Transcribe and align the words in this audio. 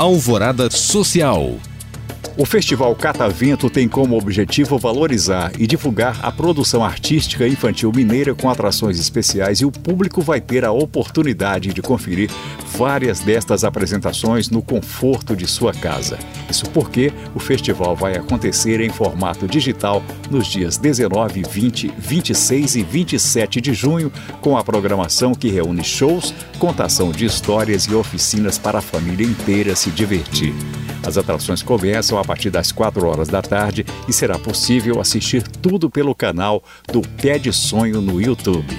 Alvorada 0.00 0.70
Social. 0.70 1.69
O 2.40 2.46
Festival 2.46 2.96
Catavento 2.96 3.68
tem 3.68 3.86
como 3.86 4.16
objetivo 4.16 4.78
valorizar 4.78 5.52
e 5.58 5.66
divulgar 5.66 6.18
a 6.22 6.32
produção 6.32 6.82
artística 6.82 7.46
infantil 7.46 7.92
mineira 7.94 8.34
com 8.34 8.48
atrações 8.48 8.98
especiais 8.98 9.60
e 9.60 9.66
o 9.66 9.70
público 9.70 10.22
vai 10.22 10.40
ter 10.40 10.64
a 10.64 10.72
oportunidade 10.72 11.74
de 11.74 11.82
conferir 11.82 12.30
várias 12.78 13.20
destas 13.20 13.62
apresentações 13.62 14.48
no 14.48 14.62
conforto 14.62 15.36
de 15.36 15.46
sua 15.46 15.74
casa. 15.74 16.18
Isso 16.48 16.64
porque 16.70 17.12
o 17.34 17.38
festival 17.38 17.94
vai 17.94 18.16
acontecer 18.16 18.80
em 18.80 18.88
formato 18.88 19.46
digital 19.46 20.02
nos 20.30 20.46
dias 20.46 20.78
19, 20.78 21.42
20, 21.42 21.92
26 21.98 22.76
e 22.76 22.82
27 22.82 23.60
de 23.60 23.74
junho, 23.74 24.10
com 24.40 24.56
a 24.56 24.64
programação 24.64 25.34
que 25.34 25.50
reúne 25.50 25.84
shows, 25.84 26.32
contação 26.58 27.12
de 27.12 27.26
histórias 27.26 27.84
e 27.84 27.94
oficinas 27.94 28.56
para 28.56 28.78
a 28.78 28.82
família 28.82 29.26
inteira 29.26 29.76
se 29.76 29.90
divertir. 29.90 30.54
As 31.06 31.16
atrações 31.16 31.62
começam 31.62 32.18
a 32.18 32.24
partir 32.24 32.50
das 32.50 32.70
4 32.70 33.06
horas 33.06 33.28
da 33.28 33.40
tarde 33.40 33.84
e 34.06 34.12
será 34.12 34.38
possível 34.38 35.00
assistir 35.00 35.42
tudo 35.42 35.88
pelo 35.88 36.14
canal 36.14 36.62
do 36.92 37.00
Pé 37.00 37.38
de 37.38 37.52
Sonho 37.52 38.00
no 38.00 38.20
YouTube. 38.20 38.78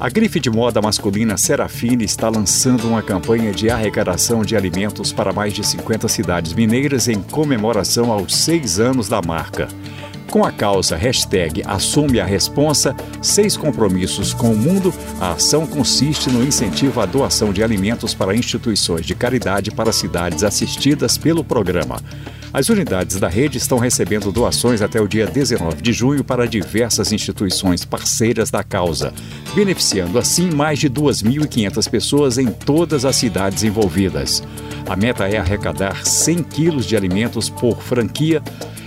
A 0.00 0.08
grife 0.08 0.40
de 0.40 0.48
moda 0.48 0.80
masculina 0.80 1.36
Serafine 1.36 2.04
está 2.04 2.30
lançando 2.30 2.88
uma 2.88 3.02
campanha 3.02 3.52
de 3.52 3.68
arrecadação 3.68 4.42
de 4.42 4.56
alimentos 4.56 5.12
para 5.12 5.30
mais 5.30 5.52
de 5.52 5.62
50 5.62 6.08
cidades 6.08 6.54
mineiras 6.54 7.06
em 7.06 7.20
comemoração 7.20 8.10
aos 8.10 8.34
seis 8.34 8.80
anos 8.80 9.10
da 9.10 9.20
marca. 9.20 9.68
Com 10.30 10.44
a 10.44 10.52
causa 10.52 10.96
hashtag 10.96 11.60
Assume 11.66 12.20
a 12.20 12.24
Responsa, 12.24 12.94
seis 13.20 13.56
compromissos 13.56 14.32
com 14.32 14.52
o 14.52 14.56
mundo, 14.56 14.94
a 15.20 15.32
ação 15.32 15.66
consiste 15.66 16.30
no 16.30 16.44
incentivo 16.44 17.00
à 17.00 17.06
doação 17.06 17.52
de 17.52 17.64
alimentos 17.64 18.14
para 18.14 18.34
instituições 18.34 19.04
de 19.04 19.16
caridade 19.16 19.72
para 19.72 19.90
cidades 19.90 20.44
assistidas 20.44 21.18
pelo 21.18 21.42
programa. 21.42 22.00
As 22.52 22.68
unidades 22.68 23.18
da 23.18 23.28
rede 23.28 23.58
estão 23.58 23.78
recebendo 23.78 24.30
doações 24.30 24.82
até 24.82 25.00
o 25.00 25.08
dia 25.08 25.26
19 25.26 25.82
de 25.82 25.92
junho 25.92 26.22
para 26.22 26.46
diversas 26.46 27.10
instituições 27.10 27.84
parceiras 27.84 28.52
da 28.52 28.62
causa, 28.62 29.12
beneficiando 29.52 30.16
assim 30.16 30.48
mais 30.50 30.78
de 30.78 30.88
2.500 30.88 31.90
pessoas 31.90 32.38
em 32.38 32.46
todas 32.46 33.04
as 33.04 33.16
cidades 33.16 33.64
envolvidas. 33.64 34.44
A 34.88 34.94
meta 34.94 35.28
é 35.28 35.38
arrecadar 35.38 36.06
100 36.06 36.42
quilos 36.44 36.86
de 36.86 36.96
alimentos 36.96 37.48
por 37.48 37.82
franquia 37.82 38.40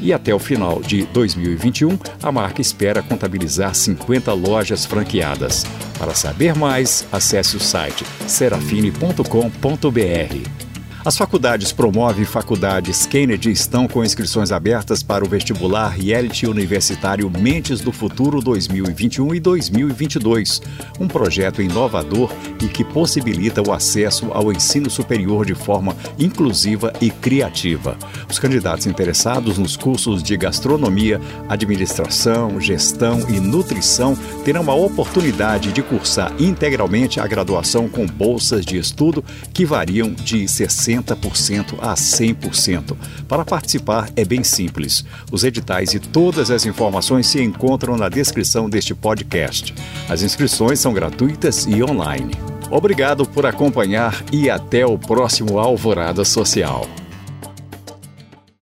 e 0.00 0.12
até 0.12 0.34
o 0.34 0.38
final 0.38 0.80
de 0.80 1.04
2021, 1.06 1.98
a 2.22 2.32
marca 2.32 2.60
espera 2.60 3.02
contabilizar 3.02 3.74
50 3.74 4.32
lojas 4.32 4.84
franqueadas. 4.84 5.64
Para 5.98 6.14
saber 6.14 6.54
mais, 6.54 7.06
acesse 7.12 7.56
o 7.56 7.60
site 7.60 8.04
serafine.com.br. 8.26 10.73
As 11.04 11.18
faculdades 11.18 11.70
Promove 11.70 12.24
Faculdades 12.24 13.04
Kennedy 13.04 13.50
estão 13.50 13.86
com 13.86 14.02
inscrições 14.02 14.50
abertas 14.50 15.02
para 15.02 15.22
o 15.22 15.28
vestibular 15.28 15.90
Reality 15.90 16.46
Universitário 16.46 17.30
Mentes 17.30 17.82
do 17.82 17.92
Futuro 17.92 18.40
2021 18.40 19.34
e 19.34 19.40
2022, 19.40 20.62
um 20.98 21.06
projeto 21.06 21.60
inovador 21.60 22.32
e 22.62 22.68
que 22.68 22.82
possibilita 22.82 23.60
o 23.60 23.70
acesso 23.70 24.30
ao 24.32 24.50
ensino 24.50 24.88
superior 24.88 25.44
de 25.44 25.54
forma 25.54 25.94
inclusiva 26.18 26.90
e 27.02 27.10
criativa. 27.10 27.98
Os 28.26 28.38
candidatos 28.38 28.86
interessados 28.86 29.58
nos 29.58 29.76
cursos 29.76 30.22
de 30.22 30.38
gastronomia, 30.38 31.20
administração, 31.50 32.58
gestão 32.58 33.20
e 33.28 33.38
nutrição 33.38 34.16
terão 34.42 34.70
a 34.70 34.74
oportunidade 34.74 35.70
de 35.70 35.82
cursar 35.82 36.32
integralmente 36.38 37.20
a 37.20 37.26
graduação 37.26 37.90
com 37.90 38.06
bolsas 38.06 38.64
de 38.64 38.78
estudo 38.78 39.22
que 39.52 39.66
variam 39.66 40.10
de 40.10 40.48
60 40.48 40.93
60% 41.02 41.76
a 41.80 41.94
100%. 41.94 42.96
Para 43.28 43.44
participar 43.44 44.10
é 44.16 44.24
bem 44.24 44.44
simples. 44.44 45.04
Os 45.30 45.44
editais 45.44 45.94
e 45.94 45.98
todas 45.98 46.50
as 46.50 46.66
informações 46.66 47.26
se 47.26 47.42
encontram 47.42 47.96
na 47.96 48.08
descrição 48.08 48.68
deste 48.68 48.94
podcast. 48.94 49.74
As 50.08 50.22
inscrições 50.22 50.78
são 50.78 50.92
gratuitas 50.92 51.66
e 51.66 51.82
online. 51.82 52.32
Obrigado 52.70 53.26
por 53.26 53.46
acompanhar 53.46 54.24
e 54.32 54.50
até 54.50 54.84
o 54.86 54.98
próximo 54.98 55.58
Alvorada 55.58 56.24
Social. 56.24 56.86